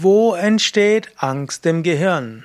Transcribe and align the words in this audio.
Wo 0.00 0.34
entsteht 0.36 1.10
Angst 1.16 1.66
im 1.66 1.82
Gehirn? 1.82 2.44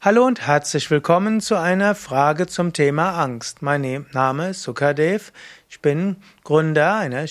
Hallo 0.00 0.24
und 0.24 0.46
herzlich 0.46 0.90
willkommen 0.90 1.42
zu 1.42 1.58
einer 1.58 1.94
Frage 1.94 2.46
zum 2.46 2.72
Thema 2.72 3.22
Angst. 3.22 3.60
Mein 3.60 3.82
ne-, 3.82 4.06
Name 4.12 4.48
ist 4.48 4.62
Sukadev. 4.62 5.30
Ich 5.68 5.80
bin 5.80 6.16
Gründer 6.42 6.96
einer, 6.96 7.26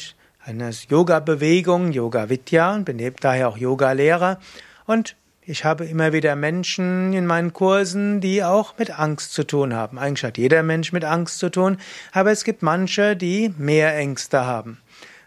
einer 0.46 0.70
Yoga-Bewegung, 0.88 1.92
Yoga 1.92 2.29
Vidya 2.29 2.76
und 2.76 2.86
bin 2.86 3.00
daher 3.20 3.50
auch 3.50 3.58
Yoga-Lehrer. 3.58 4.40
Und 4.85 5.15
ich 5.42 5.65
habe 5.65 5.86
immer 5.86 6.13
wieder 6.13 6.36
Menschen 6.36 7.13
in 7.13 7.26
meinen 7.26 7.54
Kursen, 7.54 8.22
die 8.22 8.44
auch 8.44 8.78
mit 8.78 8.99
Angst 8.99 9.33
zu 9.33 9.46
tun 9.46 9.74
haben. 9.74 9.97
Eigentlich 9.97 10.26
hat 10.26 10.38
jeder 10.38 10.62
Mensch 10.62 10.92
mit 10.92 11.06
Angst 11.06 11.40
zu 11.40 11.49
tun, 11.49 11.78
aber 12.12 12.29
es 12.29 12.44
gibt 12.44 12.62
manche, 12.62 13.15
die 13.15 13.52
mehr 13.58 13.97
Ängste 13.97 14.46
haben. 14.46 14.78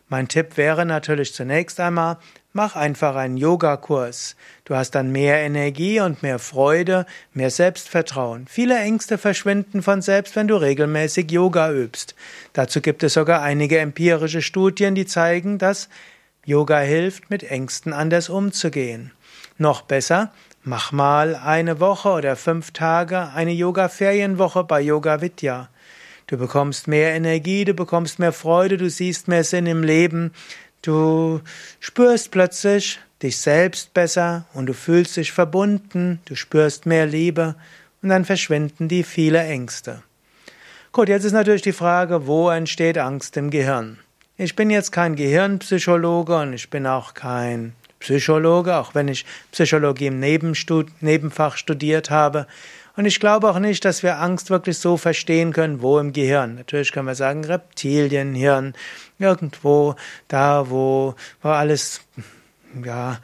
Mein 0.09 0.29
Tipp 0.29 0.57
wäre 0.57 0.87
natürlich 0.87 1.35
zunächst 1.35 1.81
einmal, 1.81 2.19
mach 2.55 2.77
einfach 2.77 3.17
einen 3.17 3.37
Yogakurs. 3.37 4.37
Du 4.65 4.77
hast 4.77 4.93
dann 4.93 5.11
mehr 5.11 5.39
Energie 5.41 6.01
und 6.01 6.23
mehr 6.23 6.39
Freude, 6.39 7.05
mehr 7.35 7.51
Selbstvertrauen. 7.51 8.47
Viele 8.49 8.79
Ängste 8.79 9.19
verschwinden 9.19 9.83
von 9.83 10.01
selbst, 10.01 10.37
wenn 10.37 10.47
du 10.47 10.55
regelmäßig 10.55 11.31
Yoga 11.31 11.73
übst. 11.73 12.15
Dazu 12.53 12.81
gibt 12.81 13.03
es 13.03 13.15
sogar 13.15 13.43
einige 13.43 13.81
empirische 13.81 14.41
Studien, 14.41 14.95
die 14.95 15.05
zeigen, 15.05 15.59
dass 15.59 15.89
Yoga 16.47 16.79
hilft, 16.79 17.29
mit 17.29 17.43
Ängsten 17.43 17.93
anders 17.93 18.29
umzugehen. 18.29 19.11
Noch 19.59 19.83
besser, 19.83 20.33
mach 20.63 20.93
mal 20.93 21.35
eine 21.35 21.81
Woche 21.81 22.11
oder 22.11 22.37
fünf 22.37 22.71
Tage 22.71 23.31
eine 23.35 23.53
Yoga-Ferienwoche 23.53 24.63
bei 24.63 24.81
Yoga 24.81 25.21
Vidya. 25.21 25.69
Du 26.29 26.39
bekommst 26.39 26.87
mehr 26.87 27.15
Energie, 27.15 27.65
du 27.65 27.75
bekommst 27.75 28.19
mehr 28.19 28.33
Freude, 28.33 28.79
du 28.79 28.89
siehst 28.89 29.27
mehr 29.29 29.45
Sinn 29.45 29.67
im 29.67 29.83
Leben, 29.83 30.33
du 30.87 31.41
spürst 31.81 32.31
plötzlich 32.31 33.01
dich 33.23 33.39
selbst 33.39 33.95
besser 33.95 34.47
und 34.55 34.67
du 34.67 34.75
fühlst 34.75 35.17
dich 35.17 35.33
verbunden, 35.33 36.21
du 36.27 36.35
spürst 36.35 36.87
mehr 36.87 37.07
Liebe 37.07 37.55
und 38.03 38.11
dann 38.11 38.25
verschwinden 38.25 38.89
die 38.89 39.03
viele 39.03 39.43
Ängste. 39.43 40.03
Gut, 40.93 41.09
jetzt 41.09 41.25
ist 41.25 41.33
natürlich 41.33 41.63
die 41.63 41.73
Frage, 41.73 42.27
wo 42.27 42.51
entsteht 42.51 42.99
Angst 42.99 43.37
im 43.37 43.51
Gehirn? 43.51 43.99
Ich 44.37 44.57
bin 44.57 44.71
jetzt 44.71 44.93
kein 44.93 45.17
Gehirnpsychologe 45.17 46.37
und 46.37 46.53
ich 46.53 46.71
bin 46.71 46.87
auch 46.87 47.15
kein 47.15 47.75
Psychologe, 48.01 48.77
auch 48.77 48.95
wenn 48.95 49.09
ich 49.09 49.25
Psychologie 49.53 50.07
im 50.07 50.21
Nebenfach 50.21 51.57
studiert 51.57 52.11
habe. 52.11 52.47
Und 52.97 53.07
ich 53.07 53.19
glaube 53.19 53.51
auch 53.51 53.59
nicht, 53.59 53.85
dass 53.85 54.03
wir 54.03 54.21
Angst 54.21 54.51
wirklich 54.51 54.79
so 54.79 54.97
verstehen 54.97 55.53
können, 55.53 55.83
wo 55.83 55.99
im 55.99 56.13
Gehirn. 56.13 56.55
Natürlich 56.55 56.93
können 56.93 57.09
wir 57.09 57.17
sagen, 57.17 57.45
Reptilienhirn, 57.45 58.75
irgendwo 59.19 59.97
da, 60.29 60.71
wo, 60.71 61.15
wo 61.43 61.49
alles, 61.49 62.03
ja, 62.85 63.19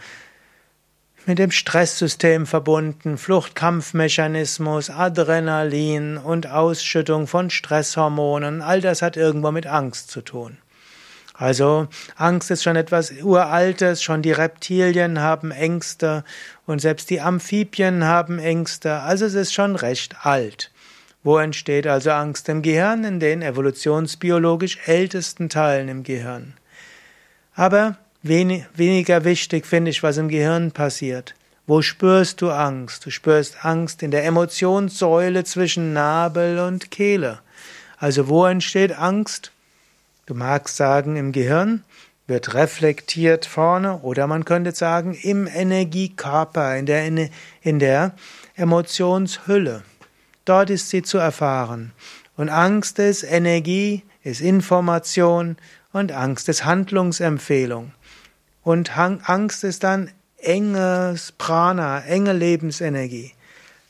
mit 1.27 1.39
dem 1.39 1.53
Stresssystem 1.53 2.47
verbunden, 2.47 3.17
Fluchtkampfmechanismus, 3.17 4.91
Adrenalin 4.91 6.17
und 6.19 6.49
Ausschüttung 6.49 7.29
von 7.29 7.51
Stresshormonen, 7.51 8.63
all 8.63 8.81
das 8.81 9.03
hat 9.03 9.17
irgendwo 9.17 9.53
mit 9.53 9.67
Angst 9.67 10.11
zu 10.11 10.23
tun. 10.23 10.59
Also 11.41 11.89
Angst 12.17 12.51
ist 12.51 12.63
schon 12.63 12.77
etwas 12.77 13.13
Uraltes, 13.23 14.03
schon 14.03 14.21
die 14.21 14.31
Reptilien 14.31 15.21
haben 15.21 15.53
Ängste 15.53 16.23
und 16.67 16.83
selbst 16.83 17.09
die 17.09 17.23
Amphibien 17.23 18.05
haben 18.05 18.39
Ängste, 18.39 19.01
also 19.01 19.25
es 19.25 19.33
ist 19.33 19.55
schon 19.55 19.75
recht 19.75 20.17
alt. 20.27 20.71
Wo 21.23 21.39
entsteht 21.39 21.87
also 21.87 22.11
Angst 22.11 22.51
im 22.51 22.61
Gehirn? 22.61 23.05
In 23.05 23.21
den 23.21 23.41
evolutionsbiologisch 23.41 24.81
ältesten 24.85 25.49
Teilen 25.49 25.89
im 25.89 26.03
Gehirn. 26.03 26.53
Aber 27.55 27.97
wenig, 28.23 28.67
weniger 28.75 29.25
wichtig 29.25 29.65
finde 29.65 29.93
ich, 29.93 30.03
was 30.03 30.19
im 30.19 30.29
Gehirn 30.29 30.73
passiert. 30.73 31.35
Wo 31.67 31.81
spürst 31.81 32.43
du 32.43 32.51
Angst? 32.51 33.07
Du 33.07 33.11
spürst 33.11 33.65
Angst 33.65 34.03
in 34.03 34.11
der 34.11 34.27
Emotionssäule 34.27 35.45
zwischen 35.45 35.95
Nabel 35.95 36.59
und 36.59 36.91
Kehle. 36.91 37.39
Also 37.97 38.29
wo 38.29 38.45
entsteht 38.45 38.93
Angst? 38.93 39.53
Du 40.31 40.37
magst 40.37 40.77
sagen, 40.77 41.17
im 41.17 41.33
Gehirn 41.33 41.83
wird 42.29 42.55
reflektiert 42.55 43.47
vorne 43.47 43.99
oder 44.03 44.29
man 44.29 44.45
könnte 44.45 44.71
sagen, 44.71 45.13
im 45.15 45.49
Energiekörper, 45.49 46.77
in 46.77 46.87
der, 46.87 47.05
in 47.63 47.79
der 47.81 48.13
Emotionshülle. 48.55 49.83
Dort 50.45 50.71
ist 50.71 50.89
sie 50.89 51.03
zu 51.03 51.19
erfahren. 51.19 51.91
Und 52.37 52.49
Angst 52.49 53.01
ist 53.01 53.25
Energie, 53.25 54.05
ist 54.23 54.41
Information 54.41 55.57
und 55.93 56.13
Angst 56.13 56.49
ist 56.49 56.65
Handlungsempfehlung. 56.65 57.91
Und 58.63 58.97
Angst 58.97 59.65
ist 59.65 59.83
dann 59.83 60.13
enges 60.37 61.33
Prana, 61.33 62.05
enge 62.05 62.35
Lebensenergie. 62.35 63.33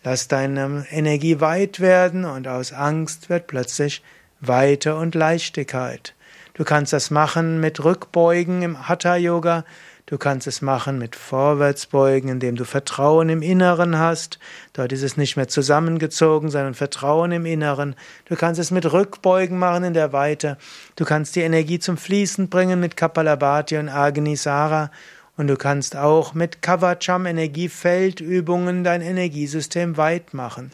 Lass 0.04 0.26
deine 0.26 0.86
Energie 0.90 1.40
weit 1.40 1.80
werden 1.80 2.24
und 2.24 2.48
aus 2.48 2.72
Angst 2.72 3.28
wird 3.28 3.46
plötzlich 3.46 4.02
Weite 4.40 4.96
und 4.96 5.14
Leichtigkeit. 5.14 6.14
Du 6.54 6.64
kannst 6.64 6.92
das 6.92 7.10
machen 7.10 7.60
mit 7.60 7.82
Rückbeugen 7.84 8.62
im 8.62 8.88
Hatha 8.88 9.16
Yoga. 9.16 9.64
Du 10.10 10.18
kannst 10.18 10.48
es 10.48 10.60
machen 10.60 10.98
mit 10.98 11.14
Vorwärtsbeugen, 11.14 12.30
indem 12.30 12.56
du 12.56 12.64
Vertrauen 12.64 13.28
im 13.28 13.42
Inneren 13.42 13.96
hast. 13.96 14.40
Dort 14.72 14.90
ist 14.90 15.04
es 15.04 15.16
nicht 15.16 15.36
mehr 15.36 15.46
zusammengezogen, 15.46 16.50
sondern 16.50 16.74
Vertrauen 16.74 17.30
im 17.30 17.46
Inneren. 17.46 17.94
Du 18.24 18.34
kannst 18.34 18.58
es 18.58 18.72
mit 18.72 18.92
Rückbeugen 18.92 19.56
machen 19.56 19.84
in 19.84 19.94
der 19.94 20.12
Weite. 20.12 20.58
Du 20.96 21.04
kannst 21.04 21.36
die 21.36 21.42
Energie 21.42 21.78
zum 21.78 21.96
Fließen 21.96 22.48
bringen 22.48 22.80
mit 22.80 22.96
Kapalabhati 22.96 23.78
und 23.78 23.88
Agnisara. 23.88 24.90
Und 25.36 25.46
du 25.46 25.56
kannst 25.56 25.94
auch 25.94 26.34
mit 26.34 26.60
Kavacham 26.60 27.26
Energiefeldübungen 27.26 28.82
dein 28.82 29.02
Energiesystem 29.02 29.96
weit 29.96 30.34
machen. 30.34 30.72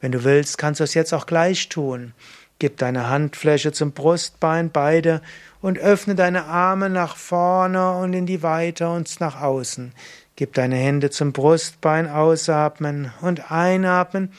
Wenn 0.00 0.12
du 0.12 0.22
willst, 0.22 0.58
kannst 0.58 0.80
du 0.80 0.84
es 0.84 0.94
jetzt 0.94 1.12
auch 1.12 1.26
gleich 1.26 1.68
tun. 1.68 2.14
Gib 2.60 2.76
deine 2.76 3.08
Handfläche 3.08 3.72
zum 3.72 3.92
Brustbein, 3.92 4.70
beide, 4.70 5.22
und 5.62 5.78
öffne 5.78 6.14
deine 6.14 6.44
Arme 6.44 6.90
nach 6.90 7.16
vorne 7.16 7.92
und 7.96 8.12
in 8.12 8.26
die 8.26 8.42
Weite 8.42 8.90
und 8.90 9.18
nach 9.18 9.40
außen. 9.40 9.92
Gib 10.36 10.52
deine 10.52 10.76
Hände 10.76 11.08
zum 11.08 11.32
Brustbein, 11.32 12.06
ausatmen 12.06 13.12
und 13.22 13.50
einatmen 13.50 14.30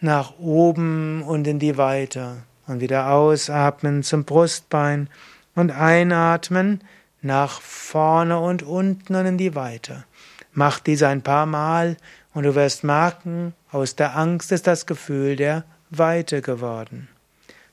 nach 0.00 0.38
oben 0.38 1.22
und 1.22 1.46
in 1.46 1.58
die 1.58 1.78
Weite. 1.78 2.42
Und 2.66 2.80
wieder 2.80 3.10
ausatmen 3.10 4.02
zum 4.02 4.24
Brustbein 4.24 5.08
und 5.54 5.70
einatmen 5.70 6.82
nach 7.22 7.62
vorne 7.62 8.40
und 8.40 8.62
unten 8.62 9.14
und 9.14 9.24
in 9.24 9.38
die 9.38 9.54
Weite. 9.54 10.04
Mach 10.52 10.80
dies 10.80 11.02
ein 11.02 11.22
paar 11.22 11.46
Mal 11.46 11.96
und 12.34 12.42
du 12.42 12.54
wirst 12.54 12.84
merken, 12.84 13.54
aus 13.70 13.96
der 13.96 14.18
Angst 14.18 14.52
ist 14.52 14.66
das 14.66 14.84
Gefühl 14.84 15.36
der 15.36 15.64
Weite 15.88 16.42
geworden. 16.42 17.08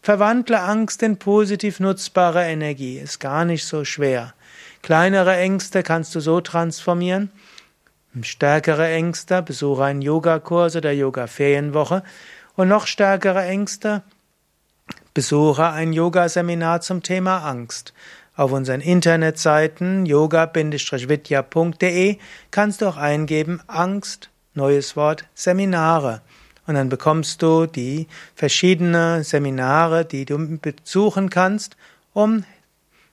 Verwandle 0.01 0.61
Angst 0.61 1.03
in 1.03 1.17
positiv 1.17 1.79
nutzbare 1.79 2.45
Energie. 2.45 2.97
Ist 2.97 3.19
gar 3.19 3.45
nicht 3.45 3.65
so 3.65 3.83
schwer. 3.85 4.33
Kleinere 4.81 5.35
Ängste 5.37 5.83
kannst 5.83 6.15
du 6.15 6.19
so 6.19 6.39
transformieren. 6.41 7.31
Stärkere 8.21 8.88
Ängste, 8.88 9.41
besuche 9.41 9.83
einen 9.83 10.01
Yogakurs 10.01 10.75
oder 10.75 10.91
Yoga-Ferienwoche. 10.91 12.03
Und 12.55 12.67
noch 12.69 12.88
stärkere 12.88 13.43
Ängste, 13.43 14.01
besuche 15.13 15.69
ein 15.69 15.93
Yoga-Seminar 15.93 16.81
zum 16.81 17.03
Thema 17.03 17.45
Angst. 17.45 17.93
Auf 18.35 18.51
unseren 18.53 18.81
Internetseiten 18.81 20.05
yoga-vidya.de 20.05 20.57
kannst 22.51 22.81
du 22.81 22.88
auch 22.88 22.97
eingeben 22.97 23.61
Angst, 23.67 24.29
neues 24.53 24.95
Wort, 24.95 25.25
Seminare. 25.35 26.21
Und 26.69 26.75
dann 26.75 26.90
bekommst 26.90 27.41
du 27.41 27.66
die 27.66 28.06
verschiedenen 28.35 29.24
Seminare, 29.24 30.06
die 30.06 30.25
du 30.25 30.59
besuchen 30.59 31.31
kannst, 31.31 31.75
um 32.13 32.44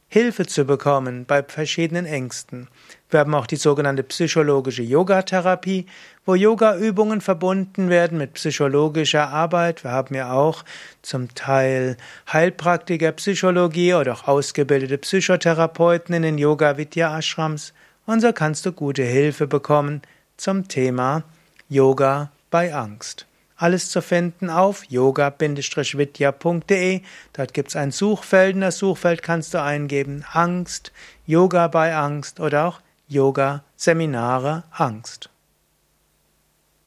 Hilfe 0.09 0.45
zu 0.45 0.67
bekommen 0.67 1.25
bei 1.25 1.43
verschiedenen 1.43 2.05
Ängsten. 2.05 2.69
Wir 3.09 3.21
haben 3.21 3.35
auch 3.35 3.47
die 3.47 3.57
sogenannte 3.57 4.03
psychologische 4.03 4.83
Yogatherapie, 4.83 5.87
wo 6.27 6.35
Yogaübungen 6.35 7.23
verbunden 7.23 7.89
werden 7.89 8.19
mit 8.19 8.35
psychologischer 8.35 9.31
Arbeit. 9.31 9.85
Wir 9.85 9.93
haben 9.93 10.15
ja 10.15 10.33
auch 10.33 10.63
zum 11.01 11.35
Teil 11.35 11.97
Heilpraktiker 12.31 13.13
Psychologie 13.13 13.95
oder 13.95 14.13
auch 14.13 14.29
ausgebildete 14.29 14.99
Psychotherapeuten 14.99 16.15
in 16.15 16.21
den 16.21 16.37
Yoga 16.37 16.77
Vidya 16.77 17.17
Ashrams. 17.17 17.73
Und 18.05 18.21
so 18.21 18.35
kannst 18.35 18.67
du 18.67 18.73
gute 18.73 19.05
Hilfe 19.05 19.47
bekommen 19.47 20.03
zum 20.37 20.69
Thema 20.69 21.23
Yoga 21.71 22.31
bei 22.51 22.75
Angst. 22.75 23.27
Alles 23.57 23.91
zu 23.91 24.03
finden 24.03 24.51
auf 24.51 24.85
yoga-vidya.de. 24.91 27.01
Dort 27.33 27.55
gibt 27.55 27.69
es 27.69 27.77
ein 27.77 27.91
Suchfeld. 27.91 28.55
In 28.55 28.61
das 28.61 28.77
Suchfeld 28.79 29.23
kannst 29.23 29.55
du 29.55 29.63
eingeben 29.63 30.27
Angst, 30.31 30.93
Yoga 31.27 31.69
bei 31.69 31.97
Angst 31.97 32.41
oder 32.41 32.67
auch 32.67 32.81
Yoga 33.09 33.65
Seminare 33.77 34.65
Angst. 34.73 35.31